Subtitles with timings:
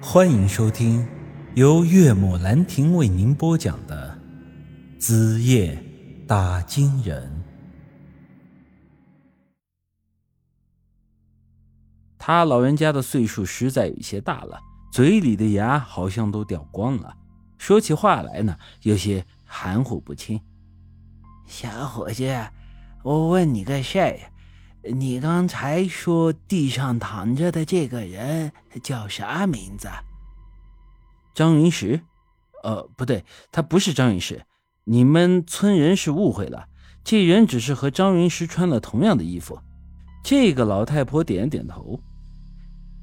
[0.00, 1.06] 欢迎收听
[1.54, 4.18] 由岳母兰亭为您播讲的
[5.00, 5.82] 《子夜
[6.28, 7.42] 打金人》。
[12.18, 14.60] 他老人家的岁数实在有些大了，
[14.92, 17.16] 嘴里的牙好像都掉光了，
[17.56, 20.38] 说起话来呢，有些含糊不清。
[21.46, 22.22] 小伙子，
[23.02, 24.18] 我问你个事儿，
[24.92, 28.52] 你刚才说地上躺着的这个人
[28.82, 29.88] 叫啥名字？
[31.34, 32.00] 张云石？
[32.62, 34.44] 呃，不对，他不是张云石，
[34.84, 36.66] 你们村人是误会了，
[37.04, 39.58] 这人只是和张云石穿了同样的衣服。
[40.24, 42.00] 这个老太婆点点头。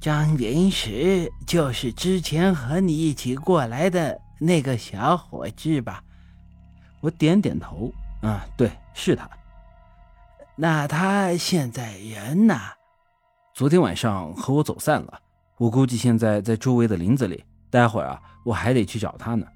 [0.02, 6.04] 张云石就是之前和你一起过来的那个小伙子吧？
[7.00, 7.94] 我点点头。
[8.22, 9.30] 啊，对，是他。
[10.56, 12.60] 那他现在人呢？
[13.56, 15.20] 昨天晚上和我走散了，
[15.58, 17.44] 我估计现在在周围的林子里。
[17.72, 19.48] 待会儿啊，我还得去找他呢。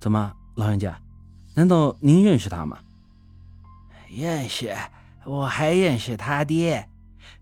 [0.00, 0.98] 怎么，老人家，
[1.54, 2.78] 难道您认识他吗？
[4.08, 4.74] 认识，
[5.24, 6.88] 我还认识他爹。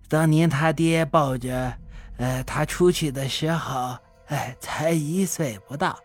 [0.09, 1.73] 当年他爹抱着，
[2.17, 3.97] 呃，他出去的时候，
[4.27, 5.97] 哎，才一岁不到。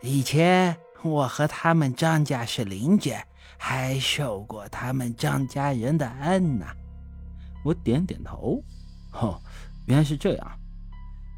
[0.00, 3.14] 以前我和他们张家是邻居。
[3.56, 6.66] 还受过他们张家人的恩呢。
[7.64, 8.62] 我点点头。
[9.12, 9.40] 哦，
[9.86, 10.52] 原来是这样。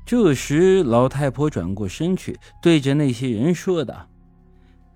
[0.05, 4.09] 这时，老太婆转过身去，对着那些人说道：“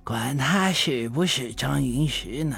[0.02, 2.56] 管他是不是张云石呢？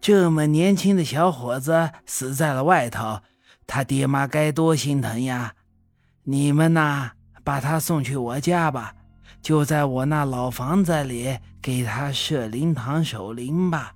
[0.00, 3.20] 这么年轻的小伙子死在了外头，
[3.66, 5.54] 他爹妈该多心疼呀！
[6.24, 7.12] 你们呐，
[7.44, 8.94] 把他送去我家吧。”
[9.42, 13.92] 就在我那老房子里给他设灵堂守灵吧。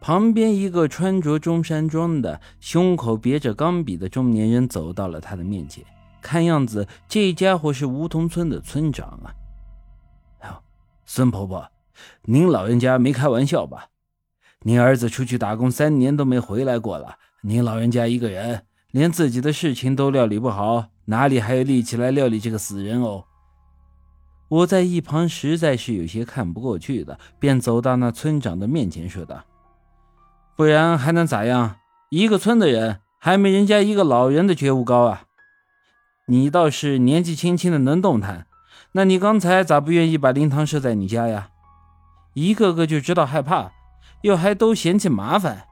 [0.00, 5.84] 旁边一个穿着中山装的、胸口别着钢笔的中年人走到了他的面前，
[6.20, 9.34] 看样子这家伙是梧桐村的村长啊。
[11.04, 11.68] 孙婆婆，
[12.22, 13.88] 您老人家没开玩笑吧？
[14.62, 23.24] 您儿子出去打工三年都没回来过了，您老人家一个人连自己的事情都料理不好，哪里还有力气来料理这个死人哦？
[24.50, 29.44] 我在一旁实在是有些看不过去的，便走到那村长的面前说道
[30.56, 31.76] ：“不然还能咋样？
[32.10, 35.22] 一个村的人还没人家一个老人的觉悟高啊！
[36.26, 38.48] 你倒是年纪轻轻的能动弹，
[38.92, 41.50] 那你刚才咋不愿意把灵堂设在你家呀？
[42.34, 43.70] 一个个就知道害怕，
[44.22, 45.66] 又还都嫌弃麻烦，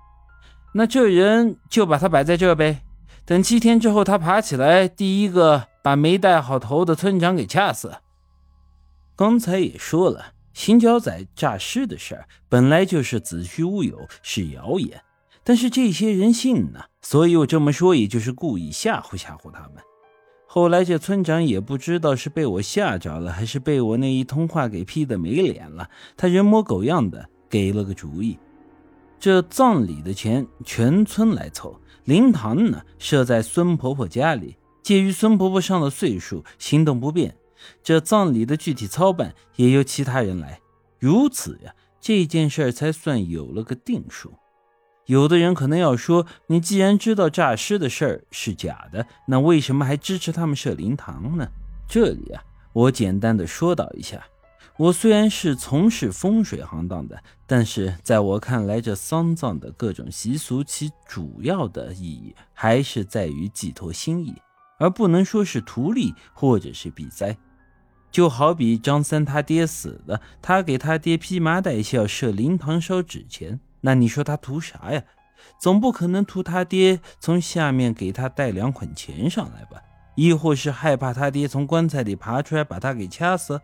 [0.74, 2.82] 那这人就把他摆在这呗，
[3.24, 7.96] 等七天之后他爬起来，第一个把没带好头的村长给掐死。”
[9.18, 15.02] 刚才也说了，行脚仔诈尸的事儿本来就是子虚乌有，是谣言。
[15.42, 19.82] 但是这些人信呢，所以我这么说也就是故意吓唬吓唬他们。
[20.46, 28.38] 后来这村长也不知道是被我吓着了，还是被我那一通话给批的没脸了，他人模狗样的给了个主意：
[29.18, 34.54] 这葬礼的钱全村来凑，灵堂呢设在孙婆婆家里。
[34.80, 37.34] 介于孙婆婆上了岁数，行动不便。
[37.82, 40.60] 这葬礼的具体操办也由其他人来，
[40.98, 44.32] 如此呀，这件事儿才算有了个定数。
[45.06, 51.48] 有的人可能要说，你既然知道诈尸的事儿是假的，那为什么还支持他们设灵堂呢？
[51.88, 52.42] 这里啊，
[52.74, 54.22] 我简单的说道一下，
[54.76, 64.34] 我虽然是从事风水行当的，但是在我看来，这丧葬的各种习俗，其主要的意义还是在于寄托心意，
[64.78, 67.34] 而不能说是图利或者是避灾。
[68.10, 75.02] 就好比张三他爹死了，他给他爹披麻戴孝设灵堂烧纸钱，那你说他图啥呀？
[75.60, 79.82] 总不可能图他爹从下面给他带两捆钱上来吧？
[80.16, 83.60] 亦或是害怕他爹从棺材里爬出来把他给掐死？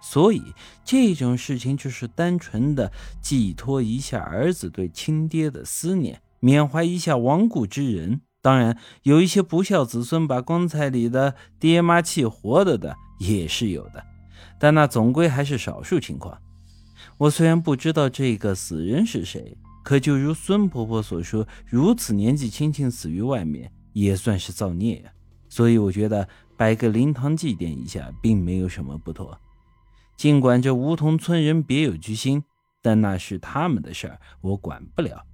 [0.00, 0.42] 所以
[0.84, 2.90] 这种事情就是单纯的
[3.20, 8.20] 寄托一下儿子对亲爹的思念，缅怀一下亡故之人。
[8.40, 12.96] 当然，有一些不孝子孙把棺材里的爹妈气活了的。
[13.18, 14.04] 也是有的，
[14.58, 16.40] 但那总归还是少数情况。
[17.16, 25.10] 我虽然不知道这个死人是谁，可就如孙婆婆所说，如此年纪轻轻死于外面，也算是造孽呀。
[25.48, 29.36] 所以我觉得摆个灵堂祭奠一下，并没有什么不妥。
[30.16, 32.42] 尽管这梧桐村人别有居心，
[32.82, 35.24] 但那是他们的事儿，我管不了。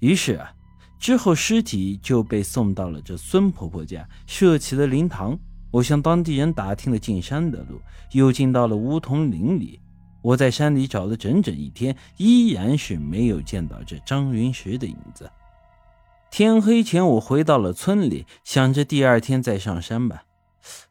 [0.00, 0.52] 于是啊，
[0.98, 5.38] 之后尸体就被送到了这孙婆婆家，设起了灵堂。
[5.74, 7.80] 我向当地人打听了进山的路，
[8.12, 9.80] 又进到了梧桐林里。
[10.22, 15.28] 我在山里找了整整一天，依然是没有见到这张云石的影子。
[16.30, 20.22] 天黑前，我回到了村里，想着第二天再上山吧。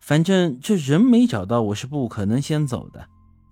[0.02, 3.08] 反正这人没找到，我是不可能先走的。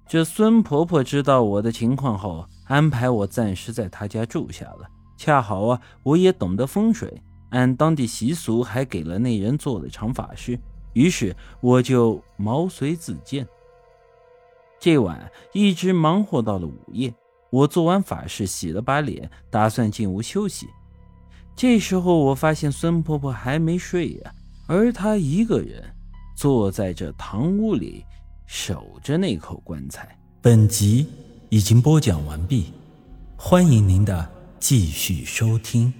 [0.06, 4.90] 这孙婆婆知道我的情况后，安排我暂时在她家住下了。
[5.16, 10.60] 恰好啊，我也懂得风水，按当地习俗，还给了那人做了场法事。
[10.94, 13.48] 于是我就毛遂自荐。
[14.80, 17.14] 这晚一直忙活到了午夜，
[17.52, 20.68] 我做完法事，洗了把脸，打算进屋休息。
[21.56, 24.34] 这时候我发现孙婆婆还没睡呀，
[24.68, 25.84] 而她一个人
[26.36, 28.04] 坐在这堂屋里，
[28.48, 30.18] 守着那口棺材。
[30.42, 31.08] 本集
[31.50, 32.74] 已经播讲完毕，
[33.38, 34.28] 欢迎您的
[34.60, 35.94] 继续收听。